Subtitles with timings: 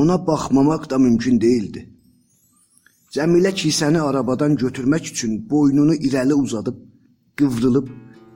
[0.00, 1.80] Ona baxmamaq da mümkün değildi.
[3.14, 6.76] Cəmilə kisəni arabadan götürmək üçün boynunu irəli uzadıb,
[7.38, 7.88] qıvrılıb,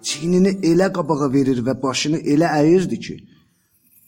[0.06, 3.14] çiynini elə qabağa verir və başını elə əyirdi ki,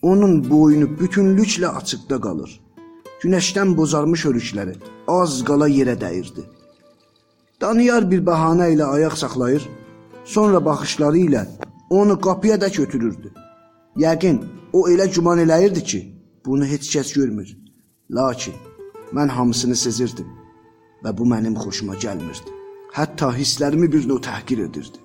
[0.02, 2.50] onun boynu bütünlüklə açıqda qalır.
[3.22, 4.74] Günəşdən bozarmış örükləri
[5.18, 6.44] az qala yerə dəyirdi.
[7.60, 9.64] Daniyar bir bəhanə ilə ayaq saxlayır,
[10.34, 11.46] sonra baxışları ilə
[11.90, 13.32] onu qapıya da götürürdü.
[14.04, 16.02] Yəqin o elə güman eləyirdi ki,
[16.46, 17.56] bunu heç kəs görmür.
[18.10, 18.54] Lakin
[19.16, 20.28] mən hamısını sezirdim
[21.04, 22.54] və bu mənim xoşuma gəlmirdi.
[22.94, 24.98] Hətta hisslərimi bir növ təhqir edirdi.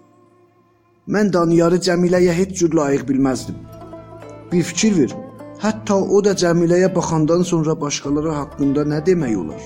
[1.14, 3.56] Mən Daniyarı Cəmiləyə heç cür layiq bilməzdim.
[4.52, 5.16] Bir fikir ver,
[5.64, 9.64] hətta o da Cəmiləyə baxandan sonra başqaları haqqında nə demək olar?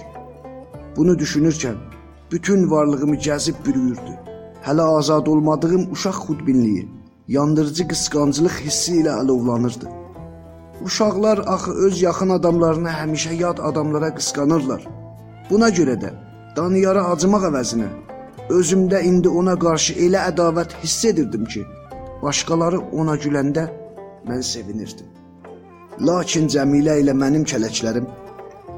[0.98, 1.76] Bunu düşünürkən
[2.31, 4.15] bütün varlığımı gəzib bürüyürdü.
[4.65, 6.87] Hələ azad olmadığım uşaq xudbinliyi,
[7.27, 10.05] yandırıcı qısqanclıq hissi ilə alovlanırdı.
[10.81, 14.82] Uşaqlar axı öz yaxın adamlarını həmişə yad adamlara qısqanırlar.
[15.49, 16.12] Buna görə də
[16.57, 17.87] Daniyara acımaq əvəzinə
[18.49, 21.63] özümdə indi ona qarşı elə ədavət hiss edirdim ki,
[22.21, 23.65] başqaları ona güləndə
[24.27, 25.07] mən sevinirdim.
[26.07, 28.07] Lakin Cəmilə ilə mənim kələklərim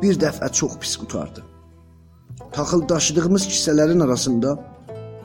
[0.01, 1.43] bir dəfə çox pis qutardı.
[2.51, 4.57] Taxıl daşıdığımız kisələrin arasında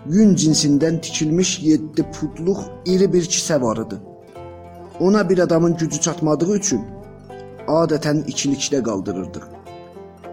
[0.06, 4.00] yün cinsindən tikilmiş 7 pudluq iri bir kisə var idi.
[5.00, 6.82] Ona bir adamın gücü çatmadığı üçün
[7.68, 9.44] adətən ikilikdə qaldırırdıq.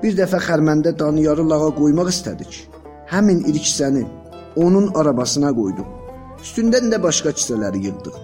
[0.04, 2.68] Bir dəfə xərməndə Daniyarı lağa qoymaq istədik.
[3.12, 4.06] Həmin iri kisəni
[4.56, 5.88] onun arabasına qoyduq.
[6.44, 8.18] Üstündən də başqa kisələri yığdıq.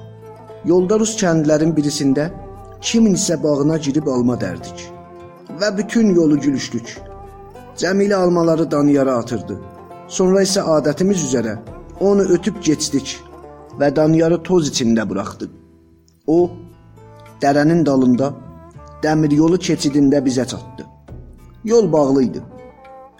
[0.66, 2.30] Yolda rus kəndlərin birisində
[2.82, 4.88] kimin isə bağına girib alma dərdik.
[5.60, 6.96] Və bütün yolu gülüşdük.
[7.78, 9.60] Cəmilə almaları Daniyara atırdı.
[10.08, 11.58] Sonra isə adətimiz üzrə
[12.00, 13.18] onu ötüb keçdik
[13.80, 15.65] və Daniyarı toz içində buraxdıq.
[16.28, 16.52] O
[17.42, 18.32] dərənin dalında
[19.04, 20.86] dəmir yolu keçidində bizə çatdı.
[21.64, 22.42] Yol bağlı idi.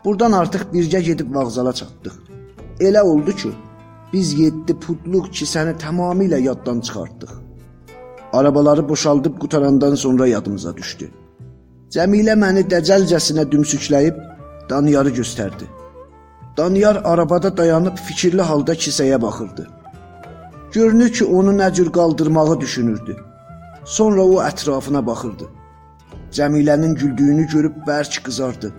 [0.06, 2.16] Burdan artıq birgə gedib vağzala çatdıq.
[2.80, 3.52] Elə oldu ki,
[4.14, 7.32] biz 7 pudluq kisəni tamamilə yaddan çıxartdıq.
[8.34, 11.10] Arabaları boşaldıb qutarandan sonra yadımıza düşdü.
[11.94, 14.18] Cəmilə məni dəcəlcəsinə dümsükləyib
[14.70, 15.66] Daniyarı göstərdi.
[16.58, 19.68] Daniyar arabada dayanıb fikirli halda kisəyə baxırdı.
[20.76, 23.16] Görünür ki, onu nə cür qaldırmağı düşünürdü.
[23.86, 25.46] Sonra o ətrafına baxırdı.
[26.36, 28.74] Cəmilənin güldüyünü görüb bərk qızardı.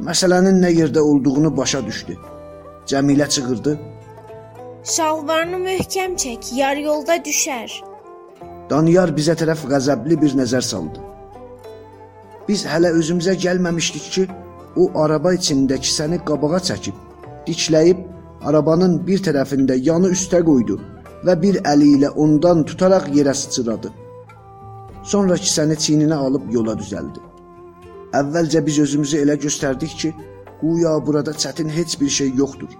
[0.00, 2.16] Məsələnin nə yerdə olduğunu başa düşdü.
[2.86, 3.76] Cəmilə çığırdı.
[4.94, 7.76] Şalvarını möhkəm çək, yar yolda düşər.
[8.70, 11.04] Daniyar bizə tərəf qəzəbli bir nəzər saldı.
[12.48, 14.28] Biz hələ özümüzə gəlməmişdik ki,
[14.80, 16.96] o araba içində kisəni qabağa çəkib,
[17.46, 18.06] dikləyib
[18.48, 20.80] arabanın bir tərəfində yanı üstə qoydu
[21.26, 23.90] və bir əli ilə ondan tutaraq yerə sıçradı.
[25.02, 27.22] Sonra kisəni çiyninə alıb yola düzəldi.
[28.20, 30.14] Əvvəlcə biz özümüzü elə göstərdik ki,
[30.60, 32.72] Guya burada çətin heç bir şey yoxdur.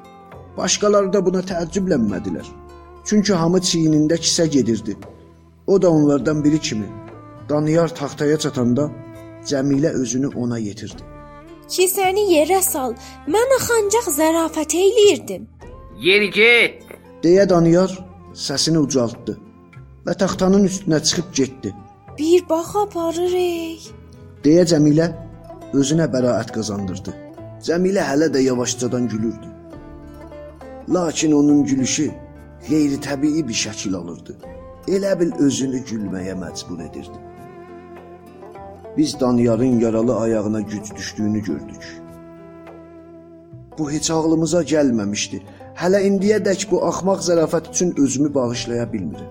[0.56, 2.47] Başqaları da buna təəccüblənmədilər.
[3.04, 4.97] Çünki hamı çiynində kisə gedirdi.
[5.66, 6.88] O da onlardan biri kimi.
[7.49, 8.91] Daniyar taxtaya çatanda
[9.47, 11.03] Cəmilə özünü ona yetirdi.
[11.69, 12.94] Kisəni yerə sal.
[13.28, 15.47] Mən axancaq zərafət eləyirdim.
[16.00, 16.82] Yeri get.
[17.22, 18.07] deyə Daniyar
[18.38, 19.34] səsini ucaltdı
[20.06, 21.75] və taxtanın üstünə çıxıb getdi.
[22.19, 23.88] Bir bax aparırıq.
[24.44, 25.09] deyə Cəmilə
[25.75, 27.15] özünə bəraət qazandırdı.
[27.66, 29.49] Cəmilə hələ də yavaşcadan gülürdü.
[30.94, 32.10] Lakin onun gülüşü
[32.69, 34.37] qeyri-təbii bir şəkil alırdı.
[34.88, 37.19] Elə bil özünü gülməyə məcbur edirdi.
[38.97, 42.00] Biz Daniyarın yaralı ayağına güc düşdüyünü gördük.
[43.78, 45.43] Bu heç ağlımıza gəlməmişdi.
[45.78, 49.28] Hələ indiyədək bu axmaq zərafət üçün özümü bağışlaya bilmirəm.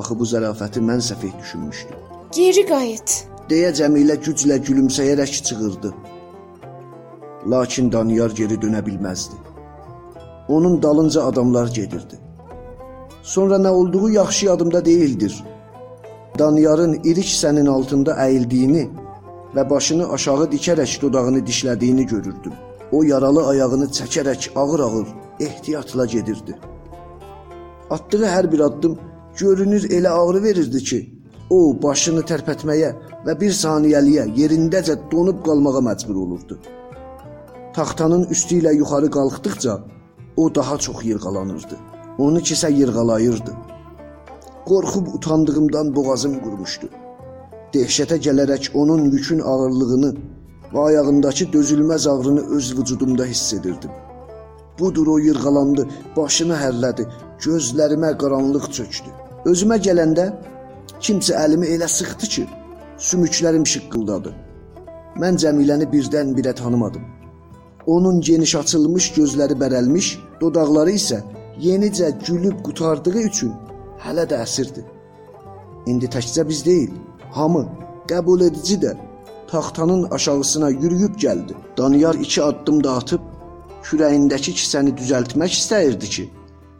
[0.00, 2.00] Axı bu zərafəti mən səhv düşünmüşdüm.
[2.34, 3.12] Geri qayıt.
[3.50, 5.92] deyə Cəmilə güclə gülümsəyərək çığırdı.
[7.52, 9.38] Lakin Daniyar geri dönə bilməzdi.
[10.48, 12.18] Onun dalınca adamlar gedirdi.
[13.22, 15.44] Sonra nə olduğu yaxşı yadımda deyildir.
[16.38, 18.84] Daniyarın iri kisənin altında əyildiyini
[19.54, 22.52] və başını aşağı dikərək dodağını dişlədiyini görürdüm.
[22.92, 25.08] O yaralı ayağını çəkərək ağır-ağır
[25.40, 26.58] ehtiyatla gedirdi.
[27.90, 28.98] Atdığı hər bir addım
[29.38, 31.00] görünür elə ağrı verirdi ki,
[31.50, 32.90] o başını tərpətməyə
[33.26, 36.58] və bir saniyəliyə yerindəcə donub qalmağa məcbur olurdu.
[37.76, 39.78] Taxtanın üstü ilə yuxarı qalxdıqca
[40.36, 41.76] o daha çox yırğalanırdı.
[42.18, 43.52] Onu kisə yırğalayırdı.
[44.68, 46.88] Qorxub utandığımdan boğazım qurumuşdu.
[47.74, 50.14] Dəhşətə gələrək onun yükün ağırlığını
[50.72, 53.90] və ayağındakı dözülməz ağrını öz vücudumda hiss edirdim.
[54.78, 55.86] Budur o yırğalandı,
[56.16, 57.06] başını hərlədi,
[57.44, 59.10] gözlərimə qaranlıq çökdü.
[59.50, 60.30] Özümə gələndə
[61.00, 62.46] kimsə əlimi elə sıxdı ki,
[63.08, 64.32] sümüklərim şıqqıldadı.
[65.20, 67.04] Mən Cəmiləni birdən-birə tanımadım.
[67.86, 71.20] Onun geniş açılmış gözləri bərəlmiş, dodaqları isə
[71.60, 73.52] yenicə gülüb qutardığı üçün
[74.04, 74.84] hələ də əsirdi.
[75.86, 76.92] İndi təkcə biz deyil,
[77.30, 77.66] hamı
[78.08, 78.94] qəbul edici də
[79.52, 81.54] taxtanın aşağısına yürüyüb gəldi.
[81.78, 83.20] Daniyar iki addım da atıb
[83.84, 86.24] kürəyindəki kisəni düzəltmək istəyirdi ki,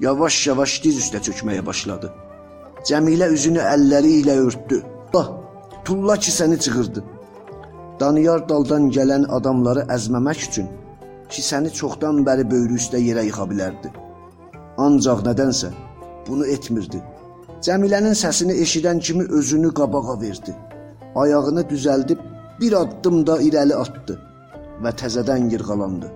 [0.01, 2.09] yavaş-yavaş diz üstə çökməyə başladı.
[2.89, 4.79] Cəmilə üzünü əlləri ilə örtdü.
[5.15, 5.29] Bax,
[5.85, 7.05] tulla kisəni çığırdı.
[8.01, 10.73] Daniyar daldan gələn adamları əzməmək üçün
[11.29, 13.93] kisəni çoxdan bəri böyrü üstə yerə yıxa bilərdi.
[14.79, 15.75] Ancaq nədənsə
[16.27, 17.05] bunu etmirdi.
[17.67, 20.57] Cəmilənin səsini eşidən kimi özünü qabağa verdi.
[21.15, 22.32] Ayağını düzəldib
[22.63, 24.15] bir addım da irəli atdı
[24.83, 26.09] və təzədən yırğalandı.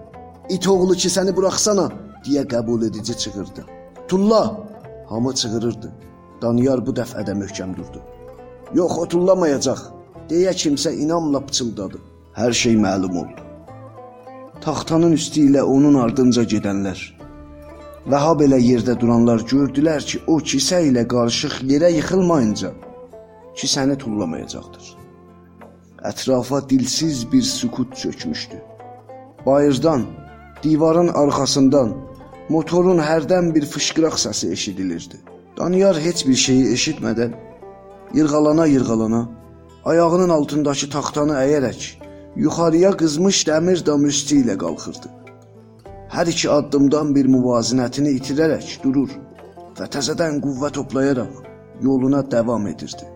[0.57, 1.87] İt oğlu ki səni buraxsana
[2.27, 3.63] deyə qəbul edici çığırdı.
[4.09, 4.43] Tulla
[5.09, 5.89] hamı çığırırdı.
[6.43, 8.01] Daniyar bu dəfə də möhkəm durdu.
[8.75, 9.81] Yox, o tullamayacaq
[10.31, 11.99] deyə kimsə inamla pıçıldadı.
[12.39, 13.43] Hər şey məlum oldu.
[14.61, 17.01] Taxtanın üstü ilə onun ardınca gedənlər
[18.11, 22.71] və ha belə yerdə duranlar gördülər ki, o kisə ilə qarışıq yerə yıxılmayınca
[23.59, 25.06] kisəni tullamayacaqdır.
[26.07, 28.57] Ətrafa dilsiz bir sükut çökmüşdü.
[29.47, 30.03] Bayırdan,
[30.63, 31.95] divarın arxasından
[32.49, 35.17] motorun hərdən bir fışqıraq səsi eşidilirdi.
[35.59, 37.33] Daniyar heç bir şeyi eşitmədən
[38.15, 39.23] yırğalana-yırğalana
[39.85, 41.89] ayağının altındakı taxtanı əyərək
[42.37, 45.11] yuxarıya qızmış dəmir dam üstü ilə qalxırdı.
[46.15, 49.11] Hər iki addımdan bir müvazinətini itirərək durur
[49.81, 51.35] və təzədən qüvvə toplayaraq
[51.83, 53.11] yoluna davam edirdi.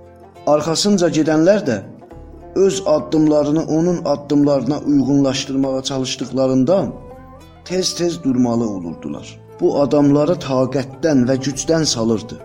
[0.46, 1.80] Arxasınca gedənlər də
[2.54, 6.92] öz addımlarını onun addımlarına uyğunlaşdırmağa çalışdıqlarından
[7.64, 9.40] tez-tez durmalı olurdular.
[9.60, 12.38] Bu adamları taqətdən və gücdən salırdı.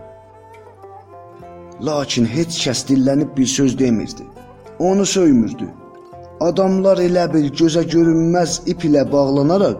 [1.81, 4.23] Lakin heç kəs dillənib bir söz demirdi.
[4.79, 5.67] Onu söymürdü.
[6.39, 9.77] Adamlar elə bil gözə görünməz ip ilə bağlanaraq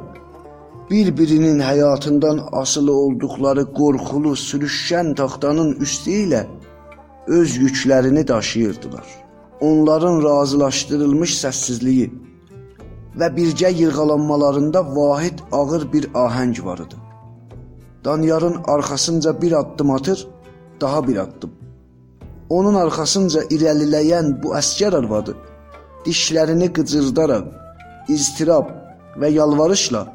[0.90, 6.46] bir-birinin həyatından asılı olduqları qorxulu, sürüşkən taxtanın üstü ilə
[7.28, 9.25] öz yüklərini daşıyırdılar.
[9.62, 12.12] Onların razılaşdırılmış səssizliyi
[13.20, 16.96] və birgə yırğalanmalarında vahid ağır bir ahəng var idi.
[18.06, 20.28] Danyarın arxasınca bir addım atır,
[20.82, 21.52] daha bir addım.
[22.50, 25.36] Onun arxasınca irəliləyən bu əskər arvadı
[26.06, 27.46] dişlərini qıcırdaraq,
[28.16, 28.70] iztirab
[29.22, 30.06] və yalvarışla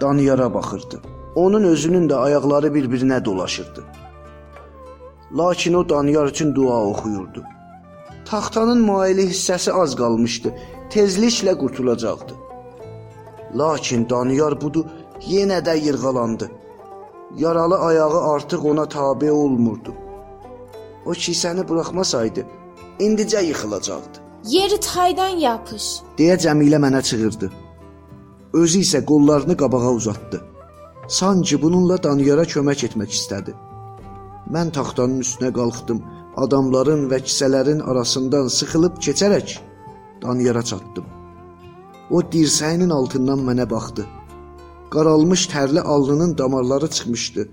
[0.00, 1.00] Daniyara baxırdı.
[1.34, 3.84] Onun özünün də ayaqları bir-birinə dolaşırdı.
[5.38, 7.44] Lakin o Daniyar üçün dua oxuyurdu.
[8.30, 10.48] Taxtanın maili hissəsi az qalmışdı.
[10.90, 12.34] Tezliklə qurtulacaqdı.
[13.58, 14.86] Lakin Daniyar budu
[15.32, 16.50] yenə də yırğalandı.
[17.36, 19.94] Yaralı ayağı artıq ona tabe olmurdu.
[21.06, 22.42] O kisəni buraxmasaydı,
[22.98, 24.18] indicə yıxılacaqdı.
[24.44, 25.84] Yeri taydan yapış.
[26.18, 27.52] deyə Cəmilə mənə çığırdı.
[28.60, 30.38] Özü isə qollarını qabağa uzatdı.
[31.08, 33.54] Sanki bununla Daniyara kömək etmək istədi.
[34.54, 36.02] Mən taxtanın üstünə qalxdım.
[36.36, 39.56] Adamların və kisələrin arasından sıxılıb keçərək
[40.22, 41.06] Daniyara çatdım.
[42.10, 44.04] O dirsəyinin altından mənə baxdı.
[44.90, 47.48] Qaralmış tərli alnının damarları çıxmışdı.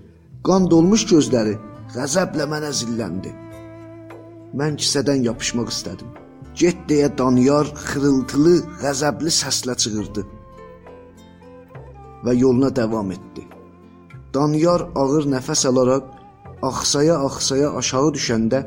[0.46, 1.56] Qan dolmuş gözləri
[1.94, 3.32] qəzəblə mənə zilləndi.
[4.58, 6.12] Mən kisədən yapışmaq istədim.
[6.54, 10.24] Get deyə Daniyar xırıltılı, qəzəbli səslə çığırdı
[12.24, 13.44] və yoluna davam etdi.
[14.34, 16.13] Daniyar ağır nəfəs alaraq
[16.68, 18.60] axsaya-axsaya aşağı düşəndə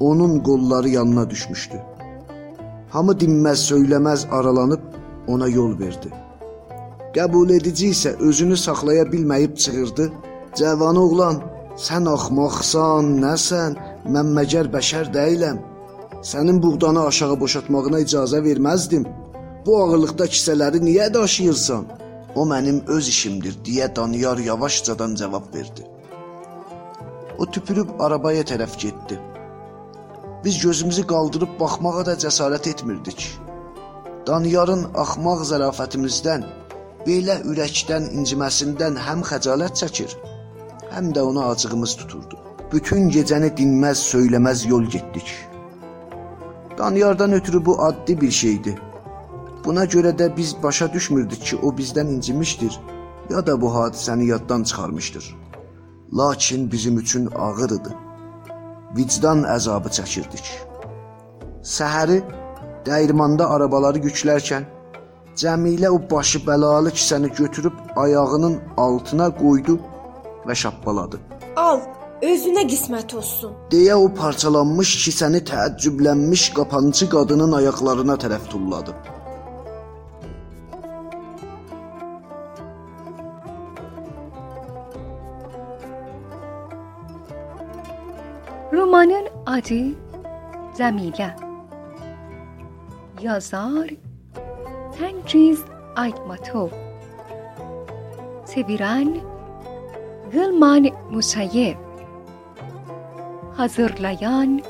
[0.00, 1.78] onun qolları yanına düşmüşdü.
[2.94, 4.80] Hamı dinməz, söyləməz aralanıb
[5.28, 6.10] ona yol verdi.
[7.16, 10.10] Qəbul edici isə özünü saxlaya bilməyib çığırdı:
[10.58, 11.36] "Cavan oğlan,
[11.86, 13.76] sən axmaqsan, nəsən?
[14.14, 15.58] Mən məgər bəşər deyiləm.
[16.30, 19.04] Sənin buğdanı aşağı boşaltmağına icazə verməzdim.
[19.66, 21.84] Bu ağırlıqda kisələri niyə daşıyırsan?"
[22.34, 25.97] O mənim öz işimdir deyə Daniyar yavaşcadan cavab verdi.
[27.38, 29.20] O tüpürüb arabaya tərəf getdi.
[30.44, 33.26] Biz gözümüzü qaldırıb baxmağa da cəsarət etmirdik.
[34.26, 36.44] Daniyarın axmaq zərafətimizdən,
[37.06, 40.16] belə ürəkdən inciməsindən həm xəcalət çəkir,
[40.90, 42.42] həm də ona acığımız tuturdu.
[42.72, 45.32] Bütün gecəni dinməz, söyləməz yol getdik.
[46.78, 48.78] Daniyardan ötürü bu addi bir şeydi.
[49.64, 52.80] Buna görə də biz başa düşmürdük ki, o bizdən incimişdir
[53.30, 55.47] ya da bu hadisəni yaddan çıxarmışdır.
[56.16, 57.92] Lakin bizim üçün ağır idi.
[58.96, 60.46] Vicdan əzabı çəkirdik.
[61.62, 62.22] Səhəri
[62.86, 64.64] dəyirmanda arabaları yüklərkən
[65.38, 69.76] Cəmilə o başı bəlalı kisəni götürüb ayağının altına qoydu
[70.46, 71.20] və şappaladı.
[71.56, 71.80] Al,
[72.22, 73.52] özünə qismət olsun.
[73.70, 78.94] deyə o parçalanmış kisəni təəccüblənmiş qapançı qadının ayaqlarına tərəf tulladı.
[88.72, 89.96] Romanın adı
[90.76, 91.30] Cəmilə.
[93.20, 93.88] Yazar
[94.98, 95.64] Tengiz
[95.96, 96.68] Aytmatov.
[98.54, 99.16] Çeviren
[100.32, 101.74] Gılman Musayev.
[103.56, 104.60] Hazırlayan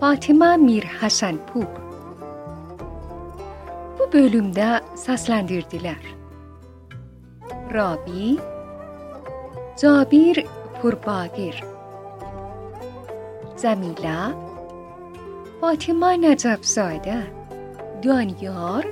[0.00, 1.66] Fatıma Mir Hasanpur.
[3.98, 6.14] Bu bölümde seslendirdiler.
[7.74, 8.38] Rabi
[9.76, 10.46] Cabir
[10.82, 11.79] Purbagir
[13.60, 14.32] Cəmilə
[15.60, 17.16] Fatıma Nəcəfzadə
[18.04, 18.86] Danyar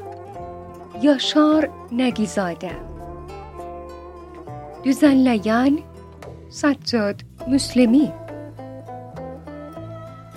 [1.01, 1.69] Yaşar
[2.01, 2.75] Nəgizadə
[4.85, 5.79] Düzenleyen
[6.51, 8.13] Saccad Müslimi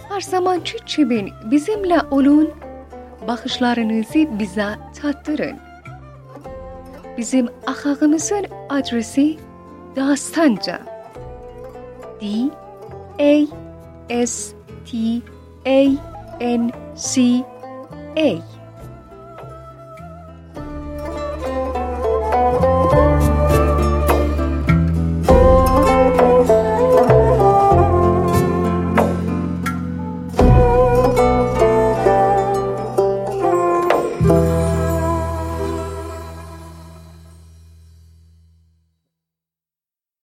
[0.10, 2.50] Her zamanki çimin bizimle olun,
[3.28, 4.68] bakışlarınızı bize
[5.02, 5.58] tattırın.
[7.18, 9.38] Bizim ahağımızın adresi
[9.96, 10.80] Dastanca.
[12.22, 12.26] D
[13.20, 13.61] A
[14.12, 14.54] S
[14.86, 15.24] T
[15.66, 15.98] A
[16.42, 17.44] N C
[18.18, 18.51] A